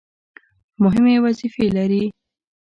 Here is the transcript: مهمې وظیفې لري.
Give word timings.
مهمې 0.83 1.15
وظیفې 1.25 1.67
لري. 1.77 2.03